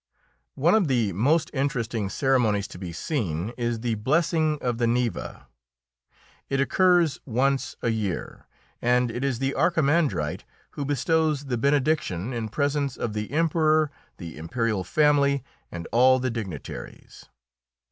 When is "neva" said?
4.87-5.45